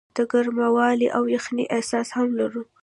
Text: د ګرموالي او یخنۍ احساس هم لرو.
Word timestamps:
د 0.15 0.17
ګرموالي 0.31 1.07
او 1.17 1.23
یخنۍ 1.35 1.65
احساس 1.75 2.07
هم 2.17 2.29
لرو. 2.39 2.63